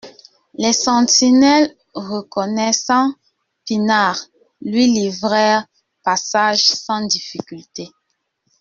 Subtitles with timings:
[0.55, 3.13] Les sentinelles, reconnaissant
[3.63, 5.67] Pinard, lui livrèrent
[6.03, 7.91] passage sans difficulté.